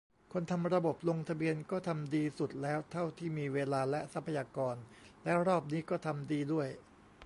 [0.33, 4.75] คนทำระบบลงทะเบียนก็ทำดีสุดแล้วเท่าที่มีเวลาและทรัพยากร
[5.23, 6.67] และรอบนี้ก็ทำดีด้วย